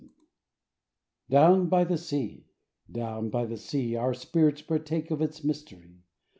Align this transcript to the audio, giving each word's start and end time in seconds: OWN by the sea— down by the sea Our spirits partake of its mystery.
OWN 1.31 1.69
by 1.69 1.83
the 1.83 1.95
sea— 1.95 2.47
down 2.91 3.29
by 3.29 3.45
the 3.45 3.55
sea 3.55 3.95
Our 3.95 4.15
spirits 4.15 4.63
partake 4.63 5.11
of 5.11 5.21
its 5.21 5.43
mystery. 5.43 5.99